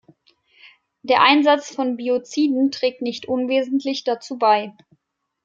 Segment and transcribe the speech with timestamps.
[1.03, 4.73] Der Einsatz von Bioziden trägt nicht unwesentlich dazu bei.